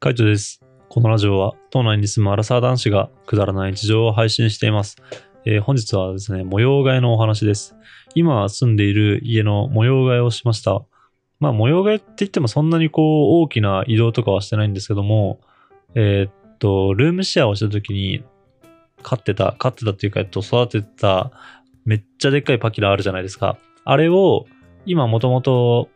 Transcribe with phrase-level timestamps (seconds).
[0.00, 0.60] カイトです。
[0.88, 4.94] このラジオは、島内に住むアラサー男子がくだらない事情を配信しています。
[5.44, 7.74] えー本日はですね、模様替えのお話です。
[8.14, 10.84] 今住んでいる家の模様替えをしました。
[11.40, 15.40] まあ、模様替えって言ってもそんなにこう、大きな移動とかはしてないんですけども、
[15.96, 18.22] えーっと、ルームシェアをした時に、
[19.02, 21.32] 飼ってた、飼ってたっていうか、えっと、育てた、
[21.84, 23.58] めっちゃでっかいパキラあるじゃないですか。
[23.84, 24.46] あれを、
[24.86, 25.88] 今もともと、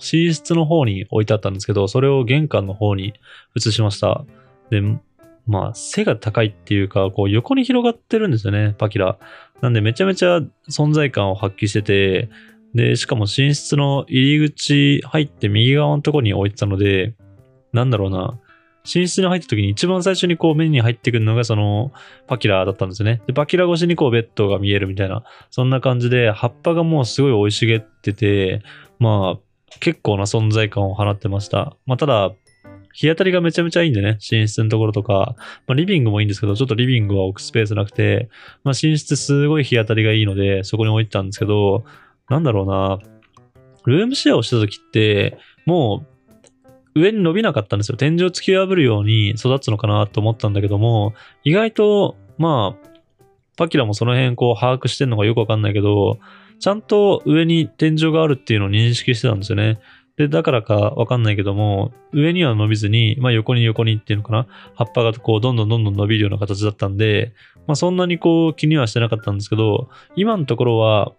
[0.00, 3.14] 寝室の方に置いてあったんですけど、それを玄関の方に
[3.54, 4.24] 移しました。
[4.70, 4.82] で、
[5.46, 9.18] まあ、背が高いっていうか、こう横に広がってるんですよね、パキラ。
[9.60, 12.28] なんでめちゃめちゃ存在感を発揮してて、
[12.74, 17.14] で、しかも寝室の入り口入って右側のとこに置いてたので、
[17.72, 18.38] なんだろうな、
[18.84, 21.92] 寝室に入った時に一番最初にこう目に入ってくるのがその
[22.26, 23.20] パキラだったんですよね。
[23.26, 28.62] で、パキラ越しにこうベッドが見えるみたいな、そんな感じで葉っぱがもうすごい生い茂ってて、
[28.98, 31.76] まあ、結構な存在感を放ってました。
[31.86, 32.32] まあ、ただ、
[32.92, 38.28] 日当たりがめちゃめちゃいいんでね、寝室のところとか、まあ、リビングもいいんですけど、ちょっとリビングは置くスペースなくて、
[38.64, 41.84] まあ、寝室すごい日当たりがいいので、そこに置いてたんですけど、
[42.28, 42.98] なんだろうな、
[43.86, 46.04] ルームシェアをした時って、も
[46.94, 47.96] う、上に伸びなかったんですよ。
[47.96, 52.88] 天井突き破るように育つのかなと思ったんだけども、意外と、まあ、
[53.56, 56.18] パキラもその辺こう把握してんのかよくわかんないけど、
[56.60, 59.80] ちゃんと上に天井があるっていうのを認識してたんですよね。
[60.16, 67.32] で、だからかわかんないけども、上には伸びずに、まあ横に横にっていうのかな、葉っぱがこうどんどんどんどん伸びるような形だったんで、
[67.66, 71.12] まあそんなにこう気にはしてなかったんですけど、今のところは、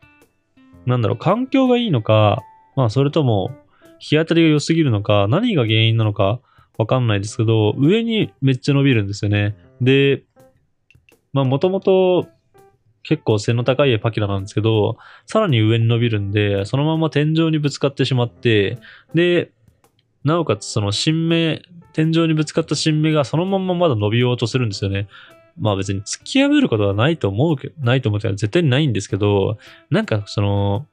[0.85, 2.43] なんだろう、環境がいいのか、
[2.75, 3.49] まあそれとも
[3.97, 6.39] 日当たりが良すぎるのか、何が原因なのか
[6.77, 9.55] わかんないですけど、上にめっちゃ伸びるんですよね。
[9.81, 10.21] で、
[11.33, 12.27] まあもともと
[13.03, 18.77] 結構背の高いパキラなんですけど、さらに上に伸びるんで、そのまま天井にぶつかってしまって、
[19.13, 19.51] で、
[20.23, 21.61] なおかつその新芽、
[21.93, 25.07] 天井にぶつかった新芽がそのまままだ伸びようとするんですよね。
[25.59, 29.57] まあ別に突き破ることはないと思うけど、ないと思うけど、絶対にないんですけど、
[29.89, 30.87] なんかその、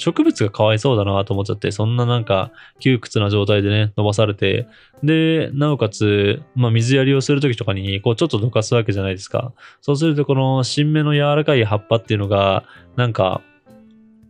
[0.00, 4.66] 植物がかわいそうだなと思っちゃって、そんななんか窮屈な状態でね、伸ばされて、
[5.02, 9.52] で、なおかつ、まあ水やりをするときとかに、こうちょっとどかすわけじゃないですか。
[9.82, 12.64] そうするとこの新芽の柔らかい葉っぱっていうのが、
[12.96, 13.42] なんか、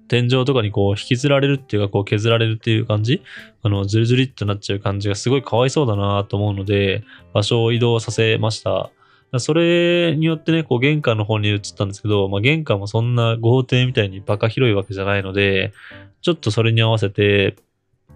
[0.09, 3.23] 天井とかにこう引きずられるっていうか、こう削られるっていう感じ？
[3.63, 8.91] あの、ズリズリってなっちゃう感じがすごいかわいそうだなと思うので、場所を移動させました。
[9.39, 15.73] それによってね、こう玄関の方に移ったんですけど、まあ玄関もそんな豪邸みたいにバカ広いわけじゃないので、
[16.21, 17.57] ちょっとそれに合わせて、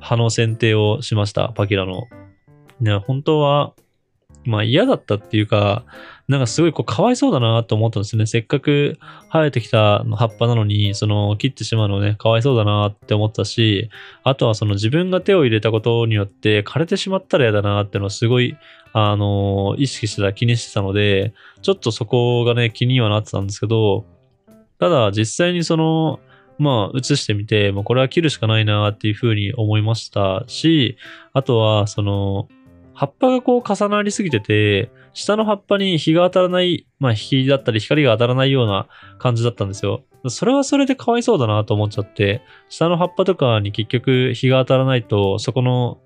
[0.00, 2.08] 葉の剪定をしました、パキラの。
[2.80, 3.74] ね、本当は、
[4.44, 5.84] まあ嫌だったっていうか、
[6.28, 8.26] なんかすごいこうかわいそうだなと思ったんですね。
[8.26, 8.98] せっかく
[9.30, 13.90] 生えてきた葉っぱなのに、その切ってしまうのね、かわいそうだなって思ったし、
[14.22, 18.56] あとはその自分が手を入れたことによって枯れてしまったら嫌だなっていうのをすごい、
[18.92, 24.04] あの意識してた、気にしてたので、ちょっとそこがね、気にはなってたんですけど、
[24.78, 26.20] ただ実際にその、
[26.58, 30.96] まあ、映してみて、もうこれは切るしかないなっていうふうに思いましたし、
[31.32, 32.48] あとは、その、
[32.94, 38.86] 葉っぱがこう重なりすぎてて、下の葉っぱに日が当たらない、まあ日だったり光が当たらないような
[39.18, 40.04] 感じだったんですよ。
[40.28, 45.98] それはそれでかわいそうだなと思っちゃって、下の葉っぱとかに結局日が当たらないと、そこの、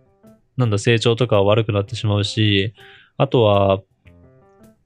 [0.56, 2.74] なんだ、成長とか悪くなってしまうし、
[3.16, 3.80] あとは、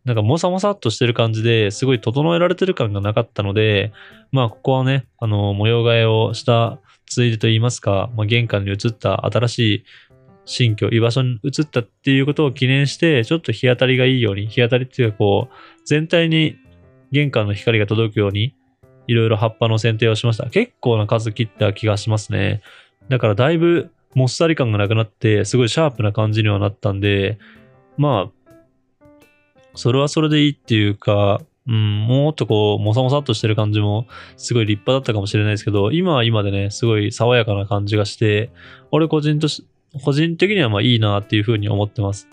[0.05, 3.93] なんかもさもさっとしてる感じですごい整えられてる感がなかったので、
[4.33, 9.85] まあここはね、あの、模様替えをしたついでと言いますか、まあ玄関に移った新しい
[10.45, 15.55] 新居、居場所に移ったっていうことを記念して、ちょっと日当たりがいいように、日当たりっていうかこう、
[15.85, 16.57] 全体に
[17.13, 18.55] 玄関の光が届くように、
[19.07, 20.49] いろいろ葉っぱの剪定をしました。
[20.51, 22.63] 結構な数切った気がしますね。
[23.09, 27.39] だからだいぶもっさり感がなくなって、すごいシャープな感じにはなったんで、
[27.97, 28.53] まあ、
[29.75, 38.51] それはそれでいいっていうか、うん、もっとこう、もさもさっとしてる感じも、すごい立派だったかもしれないですけど、今は今でね、すごい爽やかな感じがして、
[38.91, 39.65] 俺個人とし、
[40.01, 42.29] 個人的にはまあいいなっていうふうに思ってます。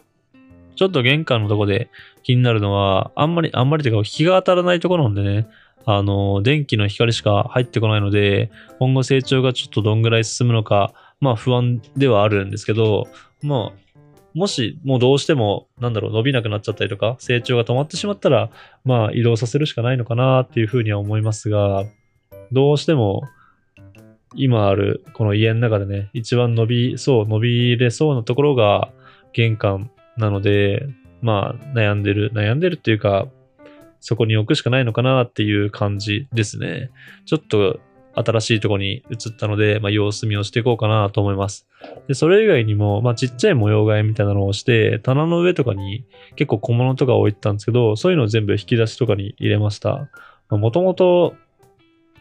[0.75, 1.89] ちょっと玄関のとこで
[2.23, 5.47] 気になるのは、あんまり、あんまりというか、日が当たらないところなんでね、
[5.85, 13.07] あの、電気の光しか入ってこないので、今後成長がちょっとどんぐらい進むのか、まあ不安ではあるんですけど、
[13.41, 13.99] まあ、
[14.33, 18.49] もしもうどうしても、なんだろう、伸びなくなっちゃったりとか、成長が止まってしまったら、
[18.85, 21.85] まあ移動させるしかないのかなっていうふうには思いますが、
[22.51, 23.23] どうしても、
[24.35, 28.89] 今あるこの家の中でね、一番伸びそう、伸びれそうなところが
[29.33, 30.87] 玄関なので、
[31.21, 33.27] まあ悩んでる、悩んでるっていうか、
[33.99, 36.89] そこに置くしかないのかなっていう感じですね。
[37.25, 37.79] ちょっと
[38.13, 41.67] 新しいところに移ったので、まあ、様子見をしていこうかなと思います。
[42.07, 46.05] で、それ以外にも、まあ、ちっちゃい模様替えみたいなのをして、棚の上とかに
[46.35, 50.09] 結構小物とか置いてたんですけど、そういうのを全部引き出しとかに入れました。
[50.49, 51.35] もともと、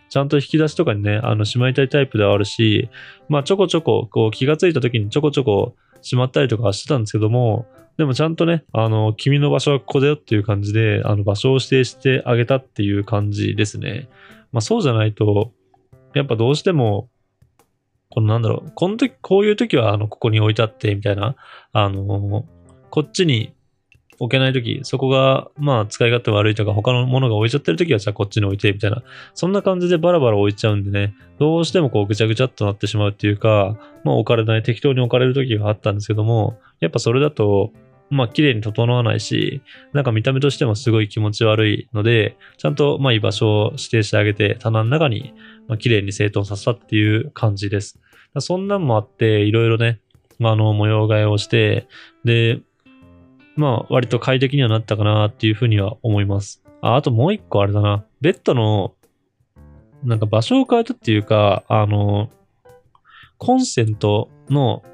[0.09, 2.89] ちゃんと引き出しとかにね、あの、しまいたいタイプではあるし、
[3.29, 7.67] まあ、ちょこちょこ、こう、気がついた時にちょこちょこしまったりとかしてたんですけども、
[7.99, 14.09] でもちゃんとね、あの、君の場所はここだよっていう感じで、あの、場所を指定してあげたっていう感じですね。
[14.53, 15.53] まあ、そうじゃないと、
[16.15, 17.09] やっぱどうしても、
[18.11, 21.35] このなんだろう、この時、こういう時は、あの、ここに置いてあって、みたいな、
[21.73, 22.47] あの、
[22.91, 23.53] こっちに
[24.19, 29.03] 置けない時、そこが、まあ、使い勝手悪いとか、他のものが置いちゃってる時は、じゃあこっちに置いて、みたいな、
[29.35, 37.73] そんな感じでバラバラ置いちゃうんでね、どうしてもこう、ぐちゃぐちゃっとなってしまうっていうか、まあ、置かれない、適当に置かれる時があったんですけども、やっぱそれだと、
[38.11, 39.63] まあ、綺麗に整わないし、
[39.93, 45.35] なんか見た目としてもすごい気持ち悪いので、ちゃんと、まあ、居場所を指定してあげて、棚の中に、
[45.69, 48.01] まあ、綺麗に整頓させたっていう感じです。
[48.39, 50.01] そんなんもあって、いろいろね、
[50.39, 51.87] まあ、あの、模様替えをして、
[52.25, 52.61] で、
[53.59, 56.63] まあ、割と快適にはなったかなっていうふうには思います。
[56.81, 58.05] あ、あともう一個あれだな。
[58.21, 58.95] ベッドの、
[60.05, 62.31] なんか場所を変えたっていうか、あの、
[63.37, 64.85] コンセントの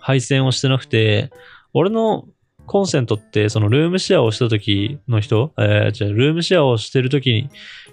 [0.00, 1.30] 配線をしてなくて、
[1.72, 2.26] 俺の
[2.66, 7.48] コンセントって、そのルームシェアをした時の人、えー、じゃあルームシェアをしてる時に、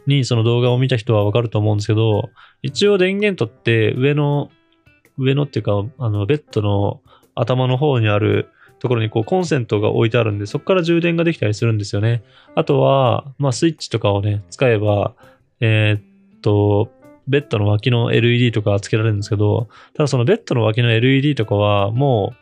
[0.07, 2.29] にその動画を見た人はわかると思うんですけど、
[2.61, 4.51] 一応電源取って上の、
[5.17, 6.99] 上のっていうか、あの、ベッドの
[7.33, 8.49] 頭の方にある
[8.79, 12.23] ところにこうコンセントが置いてあるんで、そこから充電ができたりするんですよね。
[12.55, 15.13] あとは、まあスイッチとかをね、使えば、
[15.59, 16.89] えーっと、
[17.27, 22.37] ベッドの脇の LED とかつけられるんですけど、ただそのベッドの脇の LED とかはもう、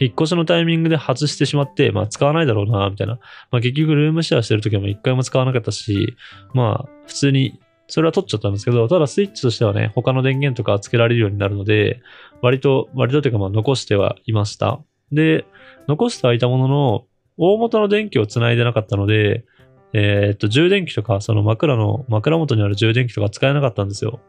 [0.00, 3.18] 引っ越しのタイミングで外してしまって、まあ使わないだろうな、みたいな。
[3.50, 6.16] まあ結局ルームシェアしてる時も一回も使わなかったし、
[6.54, 12.00] まあ普通にそれは取っちゃったんですけど、ただスイッチとしてはね、他の電源とかつけられるようになるので、
[12.42, 14.80] 割と、割とというかまあ残してはいました。
[15.12, 15.44] で、
[15.86, 17.04] 残してはいたものの、
[17.36, 19.44] 大元の電気をつないでなかったので、
[19.92, 24.20] えーっと、充電器とか、その枕の、枕元にある充電器とか使えなかったんですよ。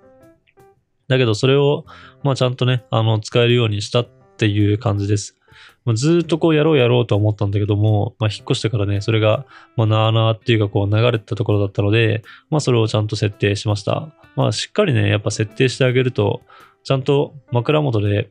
[1.07, 1.85] だけど、それを、
[2.23, 5.39] まあちゃんとね、あの、使えるようにしたっていう感じです。
[5.85, 9.45] まあ、ずっとこうやろうやろうと思ったんだけども、まあ引っ越してからね、それが、
[9.75, 14.09] まあなあなあっていうかこう流れてたところだったので、まあそれをちゃんと設定しました。
[14.35, 16.41] まあしっかりね、やっぱ設定してあげると、
[16.83, 18.29] ちゃんと枕元で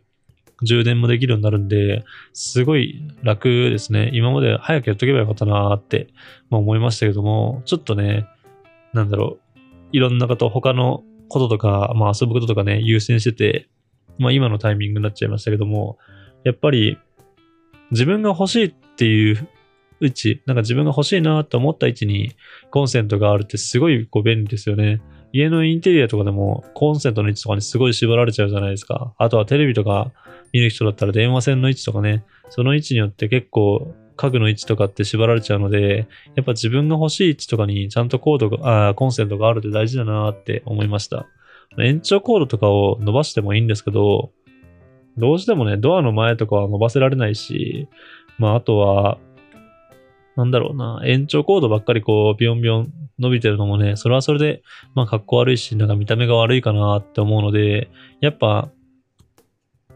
[0.62, 4.10] 充電もできるようになるんで、すごい楽ですね。
[4.12, 6.08] 今まで早くやっとけばよかったなーって、
[6.50, 8.26] まあ、思いましたけども、ちょっとね、
[8.92, 9.58] なんだろう、
[9.92, 13.68] いろんなこと、他のこととか、まあ遊ぶこととかね、優先してて、
[14.18, 15.98] まあ今のタイミングになっちゃいましたけども、
[16.44, 16.98] やっぱり
[17.90, 19.48] 自分が欲しいっていう
[20.00, 22.32] 位置、なんか自分が欲しいなと思った位置に
[22.70, 25.00] コンセントがあるってすごいこう便利ですよね。
[25.32, 29.14] 家のインテリアとかでもコンセントの位置とかにすごい縛られちゃうじゃないですか。
[29.18, 30.12] あとはテレビとか
[30.52, 41.26] 見る人だったら電話線の位置とかね、その位置によって結構家具の位置とかって縛られちゃうので、やっぱ自分が欲しい位置とかにちゃんとコードが、あコンセントがあるって大事だなって思いました。
[41.78, 44.32] 延長コードとかを伸ばしてもいいんですけど、
[45.16, 47.88] どうしてもね、ドアの前とかは伸ばせられないし、
[48.38, 49.18] まああとは、
[50.38, 54.62] なんだろうな、延長コードばっかりこう、ビヨンビヨン伸びてるのもね、それはそれで、
[54.94, 57.90] まあ格好悪いし、なんか見た目が悪いかなって思うので、
[58.20, 58.70] やっぱ、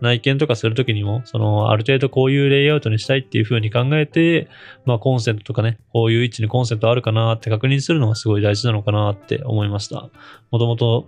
[0.00, 4.48] 内見とかするときにも、その、ある程度こういうレイアウトにしたいっていう風に考えて、
[4.84, 10.10] まあコンセントとかね、こういう位置にコンセントあるかなって確認するのがすごい大事なのかなって思いました。
[10.50, 11.06] もともと、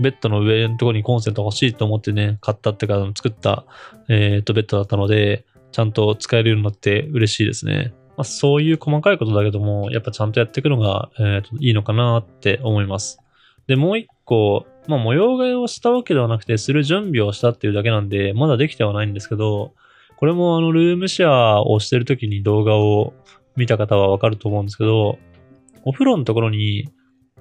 [0.00, 3.66] ベッドの上のところにコンセント欲しいと思ってね、買ったっていうか、作った、
[4.08, 7.92] えーっと、ベッドだったので、ちゃんと使えるようになって嬉しいですね。
[8.18, 13.20] まあ、そういう細かいことだけども、やっぱちゃんとやっていくのが、えーといいのかなって思います。
[13.68, 19.72] で、もう一個、まあ、模様替えをしたわけではなくて、する準備をしたっていうだけなんで、まだできてはないんですけど、
[20.16, 23.12] これもあの、ルームシェアをしてる時に動画を
[23.54, 25.20] 見た方はわかると思うんですけど、
[25.84, 26.88] お風呂のところに、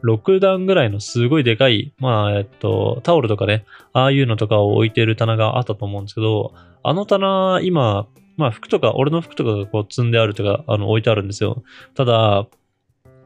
[0.03, 6.53] 6段ぐらいのすごいでかい、まあ、えっと、タオルとかね、ああいうのとかを置いてる棚があったと思うんですけど、
[6.84, 8.07] あの棚、今、
[8.38, 11.63] まあ服とか、俺の服とかがこう積んであるとか、あの置いてあるんですよ。
[11.96, 12.48] ただ、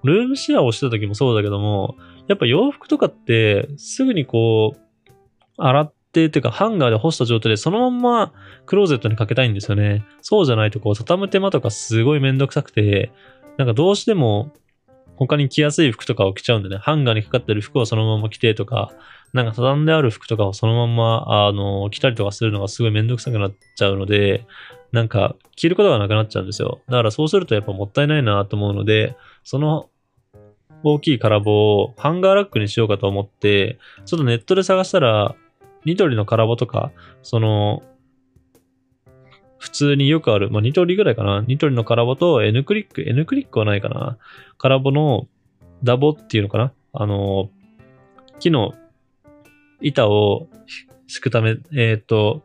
[0.04, 1.96] ルームシェアをしてた時もそうだけども、
[2.28, 4.80] やっぱ洋服とかって、すぐにこう、
[5.58, 8.34] 洗って、っていうかハンガーで干した状態でそのまま
[8.66, 10.06] クローゼットにかけたいんですよね。
[10.22, 13.14] そうじゃないとこう、畳む手間とかすごいめんどくさくて、
[13.58, 14.52] なんかどうしても
[15.16, 18.92] 他に着やすい服とかを着ちゃうんでね、ハンガーにかかってる服をそのまま着てとか、
[19.34, 24.46] なんか畳んである服とかをそのまま、あの、着たりとかするのがすごいめんどくさくなっちゃうので、
[24.92, 26.82] なんか着ることがなくなっちゃうんですよ。
[26.88, 29.90] だからそうするとやっぱもったいないなと思うので、その
[30.84, 35.36] 大きい空棒をハンガーラックにしようかと思って、ちょっとネットで探したら、
[35.86, 37.84] ニトリの空棒とか、その、
[39.58, 41.44] 普通によくある、まあ、ニトリぐらいかな。
[41.48, 44.18] ニトリの空棒と N クリック、N クリックはないかな。
[44.58, 45.28] 空棒の
[45.84, 46.74] ダボっていうのかな。
[46.94, 47.50] あの、
[48.40, 48.74] 木の
[49.82, 50.48] 板を
[51.06, 52.42] 敷くため、えっ、と、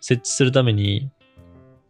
[0.00, 1.10] 設置するために、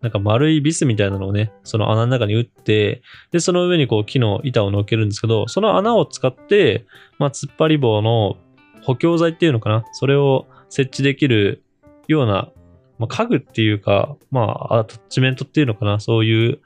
[0.04, 3.00] なんか丸いビスみたいなのをね、その穴の中に打って、
[3.32, 6.84] で、その上にこう木の板を乗っけるんですけど、その穴を使って、
[7.18, 8.37] まあ、突っ張り棒の
[8.82, 9.87] 補強材っていうのかな。
[9.92, 11.62] それを設置できる
[12.06, 12.50] ような、
[12.99, 16.00] まあ、家具っていうか、まあ、アタッチメントっていうのかな。
[16.00, 16.61] そういう、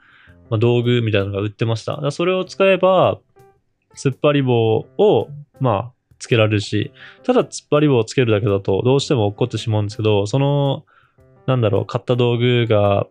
[0.49, 2.11] まあ、道具みたいなのが売ってました。
[2.11, 3.19] それを使えば、
[3.95, 5.29] 突っ張り棒を、
[5.61, 6.91] まあ、つけられるし、
[7.23, 10.83] ただ突っ張り棒をつけるだけだとどうしても落っこってしまうんですけど、その、
[11.49, 13.07] なんだろう、買った道具が、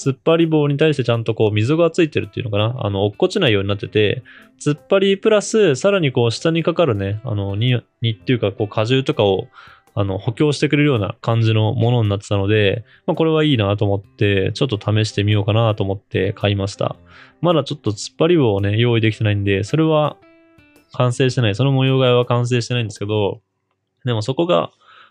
[0.00, 2.74] 突っ張り棒に対してちゃんとこう溝がついてるっていうのかな？
[2.86, 4.22] あの、落っこちないようになってて、
[4.58, 9.48] 突っ張りプラス、さらにこう下にかかるね、あの、に、にっていうかこう荷重とかを、
[9.94, 16.96] あの、補強してくれるような感じのものになってたので、まあこれはいいなと思って、ちょっと試してみようかなと思って買いました。
[17.42, 20.16] まだちょっと突っ張り棒をね、用意できてないんで、それは
[20.92, 21.54] 完成してない。
[21.54, 23.42] その模様替えは完成してないんですけど、
[24.04, 24.70] でもそこが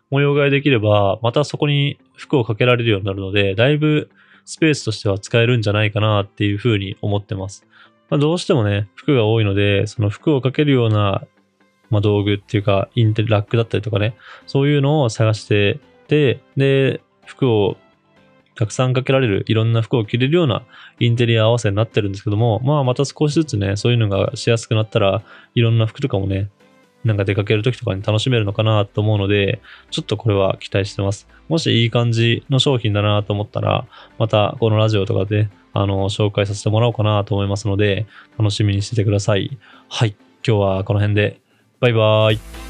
[0.09, 4.09] 模様替えできれば、またそこに服をかけられるようになるので、だいぶ
[4.49, 7.67] スペースとしては使えるんじゃないかなっていうふうに思ってます。
[8.09, 11.23] まあ、どうしてもね、服が多いので、その服をかけるような、
[11.91, 17.77] まあ、道具っていうか、インテラックだったりとかね、そういうのを探してて、で、服を
[18.55, 20.63] たくさんかけられる、いろんな服を着れるような
[20.99, 25.21] インテリア合わせになってるんですけども、まあまた少しずつね、そういうのがしやすくなったら、
[25.53, 26.49] いろんな服とかもね、
[27.03, 31.27] なんか出かける時とかに楽しめるのかなと思うので、ちょっとこれは期待してます。
[31.47, 33.87] もしいい感じの商品だなと思ったら、
[34.17, 38.05] またこのラジオとかで、あの、紹介させてもらおうかなと思いますので、
[38.37, 39.57] 楽しみにしててください。
[39.87, 40.15] はい。
[40.45, 41.39] 今日はこの辺で、
[41.79, 42.68] バイバーイ。